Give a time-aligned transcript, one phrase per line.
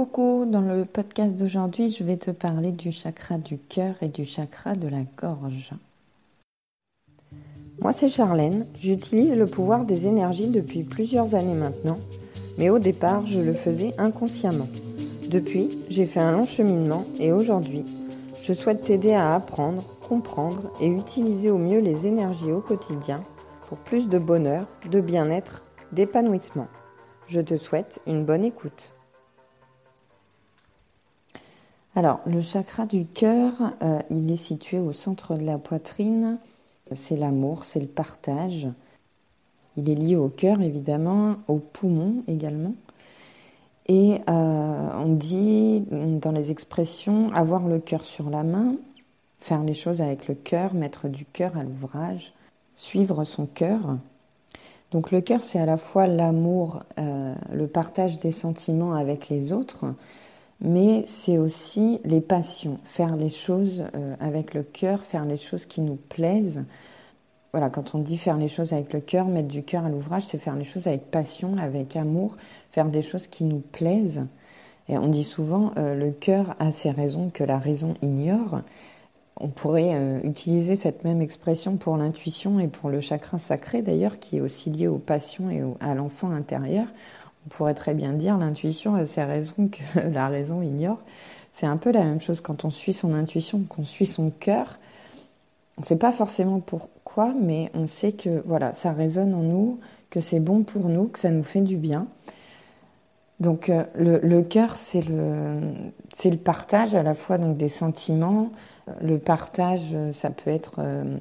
[0.00, 4.24] Coucou, dans le podcast d'aujourd'hui, je vais te parler du chakra du cœur et du
[4.24, 5.72] chakra de la gorge.
[7.82, 8.64] Moi, c'est Charlène.
[8.80, 11.98] J'utilise le pouvoir des énergies depuis plusieurs années maintenant,
[12.56, 14.68] mais au départ, je le faisais inconsciemment.
[15.28, 17.84] Depuis, j'ai fait un long cheminement et aujourd'hui,
[18.42, 23.22] je souhaite t'aider à apprendre, comprendre et utiliser au mieux les énergies au quotidien
[23.68, 25.62] pour plus de bonheur, de bien-être,
[25.92, 26.68] d'épanouissement.
[27.28, 28.94] Je te souhaite une bonne écoute.
[31.96, 36.38] Alors, le chakra du cœur, euh, il est situé au centre de la poitrine.
[36.92, 38.68] C'est l'amour, c'est le partage.
[39.76, 42.74] Il est lié au cœur, évidemment, au poumon également.
[43.86, 48.76] Et euh, on dit dans les expressions avoir le cœur sur la main,
[49.40, 52.32] faire les choses avec le cœur, mettre du cœur à l'ouvrage,
[52.76, 53.80] suivre son cœur.
[54.92, 59.52] Donc le cœur, c'est à la fois l'amour, euh, le partage des sentiments avec les
[59.52, 59.86] autres,
[60.60, 65.64] mais c'est aussi les passions, faire les choses euh, avec le cœur, faire les choses
[65.64, 66.64] qui nous plaisent.
[67.52, 70.24] Voilà, quand on dit faire les choses avec le cœur, mettre du cœur à l'ouvrage,
[70.24, 72.36] c'est faire les choses avec passion, avec amour,
[72.70, 74.26] faire des choses qui nous plaisent.
[74.88, 78.60] Et on dit souvent, euh, le cœur a ses raisons que la raison ignore.
[79.36, 84.18] On pourrait euh, utiliser cette même expression pour l'intuition et pour le chakra sacré d'ailleurs,
[84.18, 86.86] qui est aussi lié aux passions et à l'enfant intérieur
[87.46, 90.98] on pourrait très bien dire l'intuition a ses raisons que la raison ignore.
[91.52, 94.78] C'est un peu la même chose quand on suit son intuition, qu'on suit son cœur.
[95.78, 99.80] On ne sait pas forcément pourquoi, mais on sait que voilà, ça résonne en nous,
[100.10, 102.06] que c'est bon pour nous, que ça nous fait du bien.
[103.40, 105.58] Donc euh, le, cœur, c'est le,
[106.24, 108.52] le partage à la fois donc des sentiments.
[109.02, 111.16] Le partage, ça peut être euh,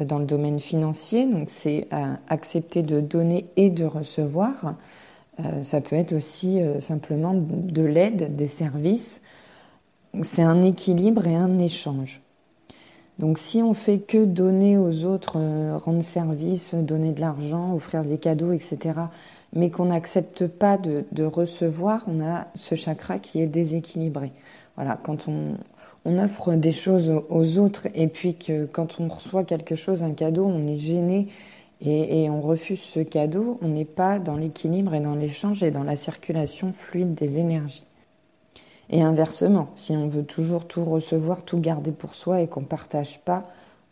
[0.00, 4.74] dans le domaine financier, donc c'est euh, accepter de donner et de recevoir.
[5.40, 9.22] Euh, ça peut être aussi euh, simplement de l'aide, des services.
[10.22, 12.20] C'est un équilibre et un échange.
[13.18, 18.04] Donc si on fait que donner aux autres, euh, rendre service, donner de l'argent, offrir
[18.04, 18.78] des cadeaux, etc.,
[19.54, 24.32] mais qu'on n'accepte pas de, recevoir, on a ce chakra qui est déséquilibré.
[24.76, 25.54] Voilà, quand on,
[26.04, 30.12] on offre des choses aux autres et puis que quand on reçoit quelque chose, un
[30.12, 31.28] cadeau, on est gêné
[31.80, 35.84] et, on refuse ce cadeau, on n'est pas dans l'équilibre et dans l'échange et dans
[35.84, 37.84] la circulation fluide des énergies.
[38.90, 42.66] Et inversement, si on veut toujours tout recevoir, tout garder pour soi et qu'on ne
[42.66, 43.46] partage pas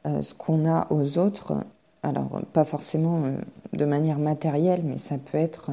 [0.06, 1.54] euh, ce qu'on a aux autres,
[2.02, 3.36] alors pas forcément euh,
[3.72, 5.70] de manière matérielle, mais ça peut être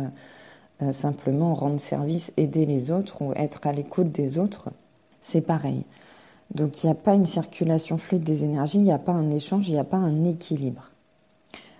[0.84, 4.70] euh, simplement rendre service, aider les autres ou être à l'écoute des autres,
[5.22, 5.84] c'est pareil.
[6.54, 9.32] Donc il n'y a pas une circulation fluide des énergies, il n'y a pas un
[9.32, 10.93] échange, il n'y a pas un équilibre.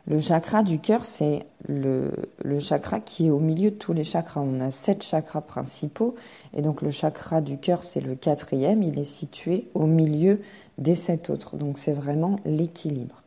[0.06, 2.12] Le chakra du cœur, c'est le,
[2.60, 4.42] chakra qui est au milieu de tous les chakras.
[4.42, 6.16] On a sept chakras principaux,
[6.54, 8.84] et donc le chakra du cœur, c'est le quatrième.
[8.84, 10.42] Il est situé au milieu
[10.78, 11.56] des sept autres.
[11.56, 13.24] Donc c'est vraiment l'équilibre.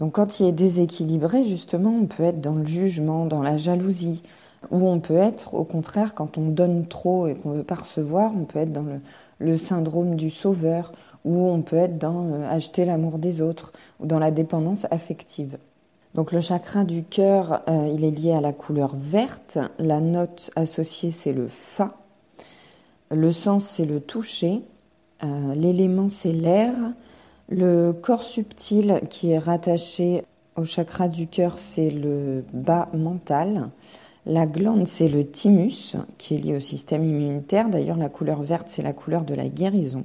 [0.00, 4.24] Donc quand il est déséquilibré, justement, on peut être dans le jugement, dans la jalousie,
[4.72, 7.76] ou on peut être, au contraire, quand on donne trop et qu'on ne veut pas
[7.76, 8.84] recevoir, on peut être dans
[9.38, 10.90] le, syndrome du sauveur,
[11.24, 15.56] ou on peut être dans euh, acheter l'amour des autres, ou dans la dépendance affective.
[16.14, 19.58] Donc le chakra du cœur, euh, il est lié à la couleur verte.
[19.78, 21.94] La note associée, c'est le Fa.
[23.10, 24.62] Le sens, c'est le toucher.
[25.22, 26.74] Euh, l'élément, c'est l'air.
[27.48, 30.24] Le corps subtil qui est rattaché
[30.56, 33.70] au chakra du cœur, c'est le bas mental.
[34.26, 37.68] La glande, c'est le thymus, qui est lié au système immunitaire.
[37.68, 40.04] D'ailleurs, la couleur verte, c'est la couleur de la guérison.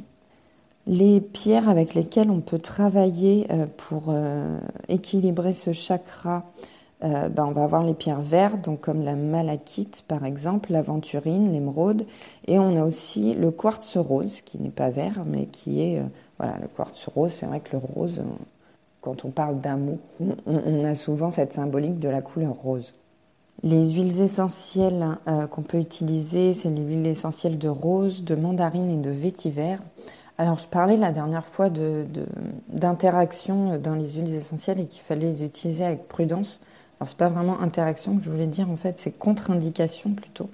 [0.87, 6.43] Les pierres avec lesquelles on peut travailler euh, pour euh, équilibrer ce chakra,
[7.03, 12.05] euh, ben on va avoir les pierres vertes, comme la malachite par exemple, l'aventurine, l'émeraude,
[12.47, 16.03] et on a aussi le quartz rose qui n'est pas vert, mais qui est
[16.37, 17.31] voilà le quartz rose.
[17.31, 18.21] C'est vrai que le rose,
[19.01, 19.97] quand on parle d'amour,
[20.45, 22.93] on, a souvent cette symbolique de la couleur rose.
[23.63, 25.17] Les huiles essentielles
[25.51, 29.77] qu'on peut utiliser, c'est les huiles essentielles de rose, de mandarine et de vétiver.
[30.37, 35.27] Alors, je parlais la dernière fois d'interaction de, dans les huiles essentielles et qu'il fallait
[35.27, 36.59] les utiliser avec prudence.
[36.99, 40.49] Alors, c'est pas vraiment interaction que je voulais dire, en fait, c'est contre-indication plutôt.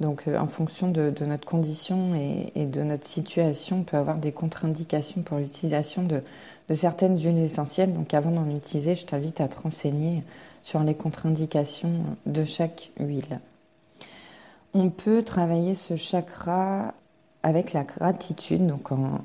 [0.00, 4.32] Donc, euh, en fonction de, notre condition et, de notre situation, on peut avoir des
[4.32, 6.22] contre-indications pour l'utilisation de,
[6.74, 7.92] certaines huiles essentielles.
[7.92, 10.22] Donc, avant d'en utiliser, je t'invite à te renseigner
[10.62, 11.92] sur les contre-indications
[12.24, 13.40] de chaque huile.
[14.72, 16.94] On peut travailler ce chakra
[17.42, 19.20] avec la gratitude, donc en,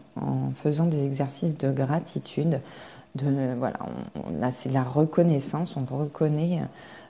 [0.64, 2.62] faisant des exercices de gratitude.
[3.16, 3.80] de voilà,
[4.52, 6.62] c'est la reconnaissance, on reconnaît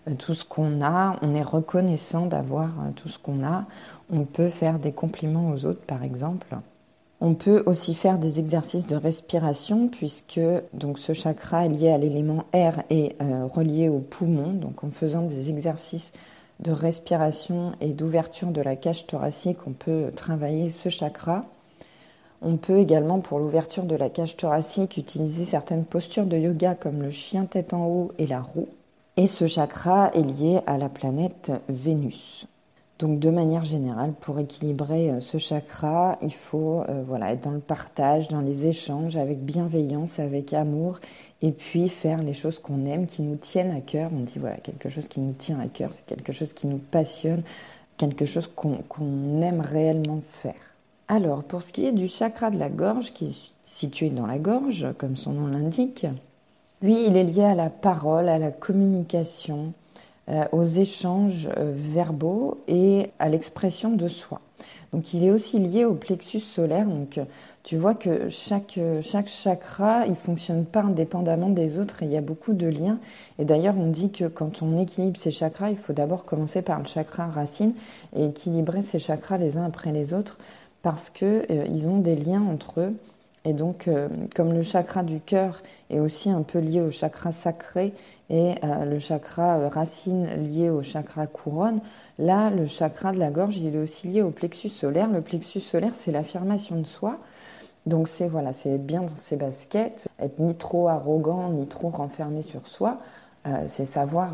[0.08, 3.66] euh, tout ce qu'on a, on est reconnaissant d'avoir euh, tout ce qu'on a.
[4.12, 6.56] On peut faire des compliments aux autres, par exemple.
[7.22, 10.42] On peut aussi faire des exercices de respiration puisque
[10.74, 14.52] donc ce chakra est lié à l'élément air et euh, relié au poumon.
[14.52, 16.12] Donc en faisant des exercices
[16.60, 21.46] de respiration et d'ouverture de la cage thoracique, on peut travailler ce chakra.
[22.42, 27.02] On peut également, pour l'ouverture de la cage thoracique, utiliser certaines postures de yoga comme
[27.02, 28.70] le chien tête en haut et la roue.
[29.18, 32.48] Et ce chakra est lié à la planète Vénus.
[32.98, 37.52] Donc de manière générale, pour équilibrer euh, ce chakra, il faut euh, voilà, être dans
[37.52, 41.00] le partage, dans les échanges, avec bienveillance, avec amour,
[41.42, 44.12] et puis faire les choses qu'on aime, qui nous tiennent à cœur.
[44.16, 46.78] On dit voilà, quelque chose qui nous tient à cœur, c'est quelque chose qui nous
[46.78, 47.44] passionne,
[47.98, 50.56] quelque chose qu'on aime réellement faire.
[51.10, 54.40] Alors, pour ce qui est du chakra de la gorge, qui est situé dans la
[54.40, 56.08] gorge, comme son nom l'indique,
[56.82, 59.74] lui, il est lié à la parole, à la communication,
[60.52, 64.42] aux échanges euh, verbaux et à l'expression de soi.
[64.94, 66.86] Donc il est aussi lié au plexus solaire.
[66.86, 67.20] Donc
[67.64, 72.18] tu vois que chaque, chaque chakra, il fonctionne pas indépendamment des autres et il y
[72.18, 73.00] a beaucoup de liens.
[73.38, 76.80] Et d'ailleurs, on dit que quand on équilibre ces chakras, il faut d'abord commencer par
[76.80, 77.74] le chakra racine
[78.16, 80.38] et équilibrer ces chakras les uns après les autres
[80.82, 82.94] parce qu'ils euh, ont des liens entre eux.
[83.46, 85.62] Et donc, euh, comme le chakra du cœur
[85.92, 87.94] est aussi un peu lié au chakra sacré
[88.32, 91.80] et euh, le chakra euh, racine lié au chakra couronne,
[92.18, 95.08] là, le chakra de la gorge, il est aussi lié au plexus solaire.
[95.08, 97.20] Le plexus solaire, c'est l'affirmation de soi.
[97.86, 101.90] Donc, c'est voilà, c'est être bien dans ses baskets, être ni trop arrogant, ni trop
[101.90, 102.98] renfermé sur soi.
[103.68, 104.32] c'est savoir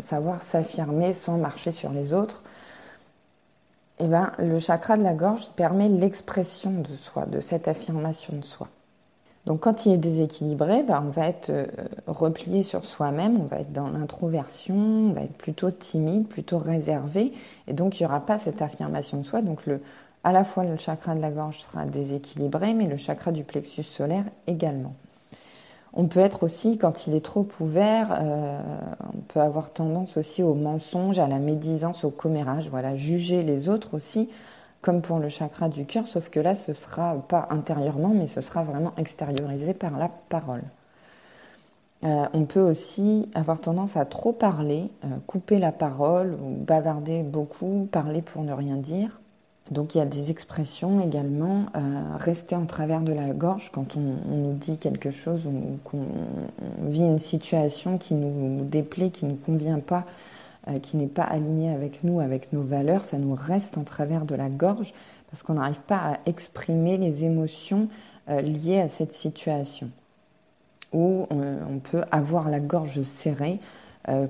[0.00, 2.42] savoir s'affirmer sans marcher sur les autres,
[4.00, 8.44] eh ben, le chakra de la gorge permet l'expression de soi, de cette affirmation de
[8.44, 8.68] soi.
[9.46, 11.66] Donc quand il est déséquilibré, ben, on va être euh,
[12.06, 17.32] replié sur soi-même, on va être dans l'introversion, on va être plutôt timide, plutôt réservé,
[17.66, 19.40] et donc il n'y aura pas cette affirmation de soi.
[19.40, 19.80] Donc le,
[20.22, 23.84] à la fois le chakra de la gorge sera déséquilibré, mais le chakra du plexus
[23.84, 24.94] solaire également.
[25.94, 28.60] On peut être aussi, quand il est trop ouvert, euh,
[29.14, 33.68] on peut avoir tendance aussi au mensonge, à la médisance, au commérage, voilà, juger les
[33.68, 34.28] autres aussi,
[34.82, 38.40] comme pour le chakra du cœur, sauf que là, ce sera pas intérieurement, mais ce
[38.40, 40.62] sera vraiment extériorisé par la parole.
[42.04, 47.22] Euh, on peut aussi avoir tendance à trop parler, euh, couper la parole ou bavarder
[47.22, 49.20] beaucoup, parler pour ne rien dire.
[49.70, 53.96] Donc il y a des expressions également, euh, rester en travers de la gorge quand
[53.96, 56.06] on, nous dit quelque chose ou qu'on
[56.88, 60.04] vit une situation qui nous déplaît, qui ne nous convient pas,
[60.68, 64.24] euh, qui n'est pas alignée avec nous, avec nos valeurs, ça nous reste en travers
[64.24, 64.94] de la gorge
[65.30, 67.88] parce qu'on n'arrive pas à exprimer les émotions
[68.30, 69.90] euh, liées à cette situation.
[70.94, 73.60] Ou on peut avoir la gorge serrée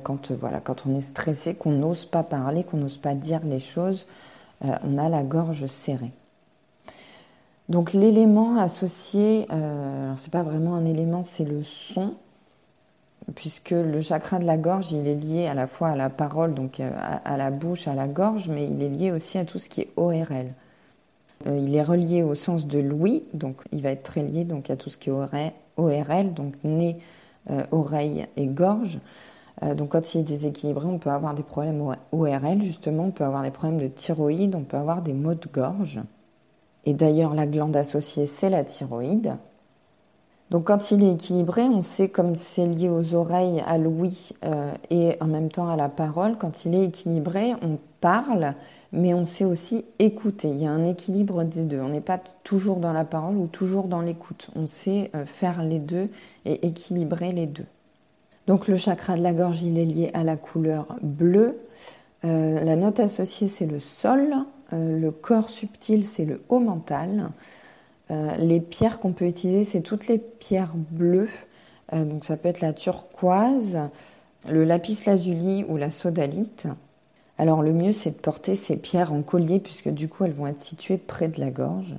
[0.02, 3.60] quand, voilà, quand on est stressé, qu'on n'ose pas parler, qu'on n'ose pas dire les
[3.60, 4.08] choses.
[4.64, 6.12] Euh, on a la gorge serrée.
[7.68, 12.14] Donc l'élément associé, euh, c'est pas vraiment un élément, c'est le son,
[13.34, 16.54] puisque le chakra de la gorge, il est lié à la fois à la parole,
[16.54, 16.90] donc euh,
[17.24, 19.82] à, la bouche, à la gorge, mais il est lié aussi à tout ce qui
[19.82, 20.46] est ORL.
[21.46, 24.70] Euh, il est relié au sens de l'ouïe, donc il va être très lié donc
[24.70, 26.98] à tout ce qui est ORL, donc nez,
[27.70, 28.98] oreille et gorge.
[29.62, 31.82] Euh, donc quand il est déséquilibré, on peut avoir des problèmes
[32.12, 35.48] ORL, justement, on peut avoir des problèmes de thyroïde, on peut avoir des maux de
[35.52, 36.00] gorge.
[36.84, 39.36] Et d'ailleurs, la glande associée, c'est la thyroïde.
[40.50, 44.72] Donc quand il est équilibré, on sait comme c'est lié aux oreilles, à l'ouïe euh,
[44.88, 48.54] et en même temps à la parole, quand il est équilibré, on parle,
[48.92, 50.48] mais on sait aussi écouter.
[50.48, 51.80] Il y a un équilibre des deux.
[51.80, 54.48] On n'est pas toujours dans la parole ou toujours dans l'écoute.
[54.56, 56.08] On sait euh, faire les deux
[56.46, 57.66] et équilibrer les deux.
[58.48, 61.60] Donc le chakra de la gorge, il est lié à la couleur bleue.
[62.24, 64.34] Euh, la note associée, c'est le sol.
[64.72, 67.28] Euh, le corps subtil, c'est le haut mental.
[68.10, 71.28] Euh, les pierres qu'on peut utiliser, c'est toutes les pierres bleues.
[71.92, 73.80] donc ça peut être la turquoise,
[74.48, 76.68] le lapis lazuli ou la sodalite.
[77.36, 80.46] Alors le mieux, c'est de porter ces pierres en collier puisque du coup, elles vont
[80.46, 81.96] être situées près de la gorge.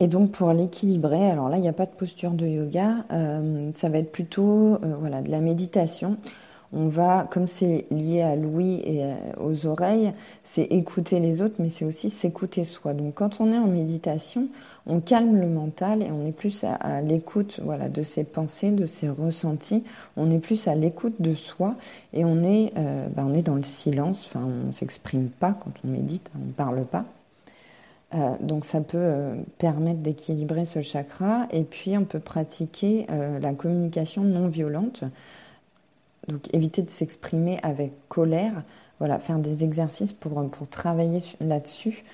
[0.00, 3.70] Et donc pour l'équilibrer, alors là il n'y a pas de posture de yoga, euh,
[3.74, 6.16] ça va être plutôt euh, voilà de la méditation.
[6.72, 10.12] On va, comme c'est lié à l'ouïe et euh, aux oreilles,
[10.44, 12.92] c'est écouter les autres, mais c'est aussi s'écouter soi.
[12.92, 14.48] Donc quand on est en méditation,
[14.86, 18.86] on calme le mental et on est plus à, l'écoute voilà de ses pensées, de
[18.86, 19.82] ses ressentis.
[20.16, 21.74] On est plus à l'écoute de soi
[22.12, 24.26] et on est ben, on est dans le silence.
[24.26, 27.04] Enfin on s'exprime pas quand on médite, on ne parle pas.
[28.14, 31.46] Euh, donc ça peut euh, permettre d'équilibrer ce chakra.
[31.50, 35.04] Et puis on peut pratiquer euh, la communication non violente.
[36.28, 38.62] Donc éviter de s'exprimer avec colère,
[38.98, 42.04] voilà, faire des exercices pour, pour travailler là-dessus,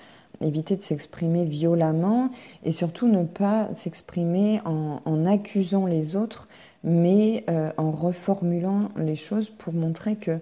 [0.41, 2.31] éviter de s'exprimer violemment
[2.65, 6.47] et surtout ne pas s'exprimer en, en, accusant les autres,
[6.85, 7.45] mais
[7.77, 10.39] en reformulant les choses pour montrer que,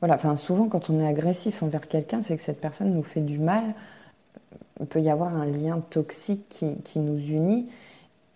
[0.00, 3.20] voilà, enfin souvent quand on est agressif envers quelqu'un, c'est que cette personne nous fait
[3.20, 3.74] du mal
[4.80, 7.68] il peut y avoir un lien toxique qui, nous unit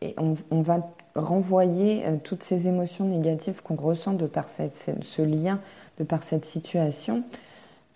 [0.01, 5.59] et on, va renvoyer euh, toutes ces émotions négatives qu'on ressent de par ce lien,
[5.99, 7.25] de par cette situation,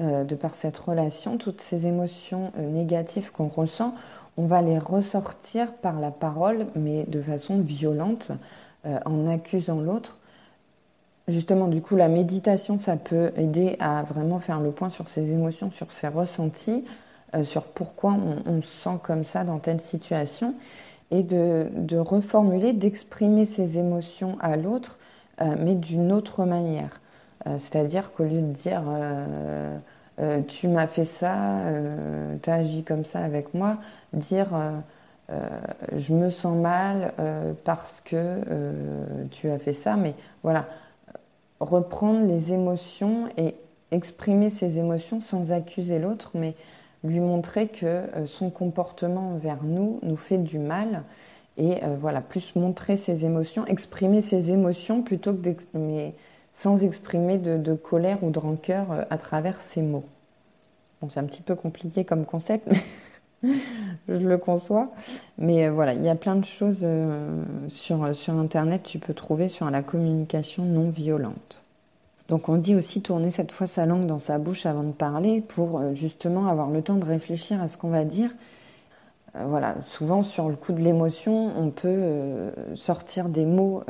[0.00, 3.94] euh, de par cette relation, toutes ces émotions euh, négatives qu'on ressent,
[4.36, 8.30] on va les ressortir par la parole, mais de façon violente,
[9.04, 10.16] en accusant l'autre.
[11.28, 15.32] Justement, du coup, la méditation, ça peut aider à vraiment faire le point sur ses
[15.32, 16.84] émotions, sur ses ressentis,
[17.34, 20.54] euh, sur pourquoi on, se sent comme ça dans telle situation
[21.12, 24.98] et de, reformuler, d'exprimer ses émotions à l'autre,
[25.40, 27.00] euh, mais d'une autre manière.
[27.46, 28.82] Euh, c'est-à-dire qu'au lieu de dire
[30.48, 31.60] tu m'as fait ça,
[32.42, 33.78] tu as agi comme ça avec moi,
[34.12, 34.48] dire
[35.96, 37.14] je me sens mal
[37.64, 38.36] parce que
[39.30, 40.66] tu as fait ça, mais voilà,
[41.58, 43.54] reprendre les émotions et
[43.92, 46.54] exprimer ses émotions sans accuser l'autre, mais
[47.04, 51.02] lui montrer que euh, son comportement envers nous nous fait du mal
[51.56, 56.14] et euh, voilà, plus montrer ses émotions, exprimer ses émotions plutôt que d'exprimer
[56.52, 60.04] sans exprimer de, colère ou de rancœur euh, à travers ses mots.
[61.00, 62.68] Bon, c'est un petit peu compliqué comme concept,
[63.42, 63.48] je
[64.08, 64.92] le conçois.
[65.38, 66.86] Mais voilà, il y a plein de choses
[67.68, 71.62] sur, sur Internet, tu peux trouver sur la communication non violente.
[72.30, 75.40] Donc on dit aussi tourner cette fois sa langue dans sa bouche avant de parler
[75.40, 78.30] pour euh, justement avoir le temps de réfléchir à ce qu'on va dire.
[79.34, 83.82] Euh, voilà, souvent sur le coup de l'émotion, on peut euh, sortir des mots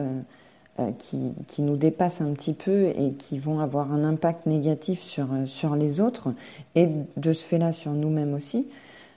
[0.98, 5.26] qui, qui, nous dépassent un petit peu et qui vont avoir un impact négatif sur,
[5.44, 6.32] sur les autres
[6.74, 8.66] et de ce fait-là sur nous-mêmes aussi.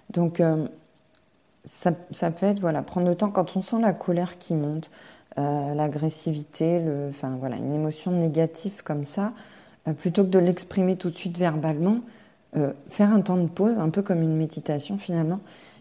[0.10, 0.42] Donc
[1.66, 4.90] ça, peut être, voilà, prendre le temps quand on sent la colère qui monte,
[5.38, 9.34] euh, l'agressivité, enfin voilà, une émotion négative comme ça,
[9.88, 12.00] euh, plutôt que de l'exprimer tout de suite verbalement,
[12.58, 15.40] euh, faire un temps de pause, un peu comme une méditation finalement,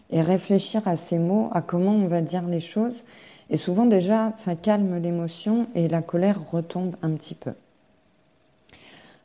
[0.09, 3.03] et réfléchir à ces mots, à comment on va dire les choses.
[3.49, 7.51] Et souvent déjà, ça calme l'émotion et la colère retombe un petit peu.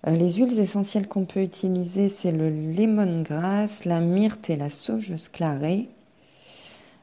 [0.07, 5.89] les huiles essentielles qu'on peut utiliser, c'est le lemongrass, la myrte et la saugeuse clarée.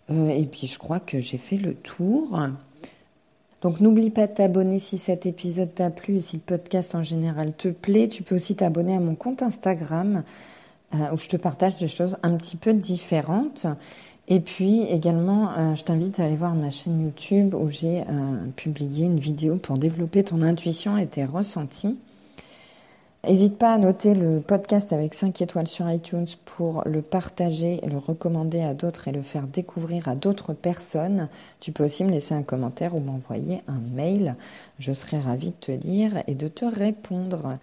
[0.09, 2.39] Et puis je crois que j'ai fait le tour.
[3.65, 7.01] Donc n'oublie pas de t'abonner si cet épisode t'a plu et si le podcast en
[7.01, 8.07] général te plaît.
[8.07, 10.24] Tu peux aussi t'abonner à mon compte Instagram
[10.93, 13.65] euh, où je te partage des choses un petit peu différentes.
[14.27, 18.03] Et puis également, euh, je t'invite à aller voir ma chaîne YouTube où j'ai euh,
[18.55, 21.97] publié une vidéo pour développer ton intuition et tes ressentis.
[23.27, 27.98] N'hésite pas à noter le podcast avec 5 étoiles sur iTunes pour le partager, le
[27.98, 31.27] recommander à d'autres et le faire découvrir à d'autres personnes.
[31.60, 34.36] Tu peux aussi me laisser un commentaire ou m'envoyer un mail.
[34.77, 37.58] Je serai ravie de te lire et de te répondre.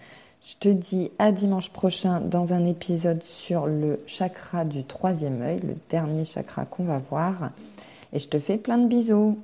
[0.44, 5.60] Je te dis à dimanche prochain dans un épisode sur le chakra du troisième œil,
[5.60, 7.52] le dernier chakra qu'on va voir.
[8.12, 9.38] Et je te fais plein de bisous.